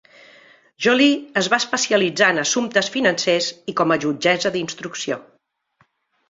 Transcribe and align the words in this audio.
Joly 0.85 1.09
es 1.41 1.49
va 1.53 1.59
especialitzar 1.63 2.29
en 2.35 2.43
assumptes 2.43 2.89
financers 2.97 3.51
i 3.73 3.77
com 3.83 3.95
a 3.97 3.99
jutgessa 4.07 4.53
d'instrucció. 4.57 5.21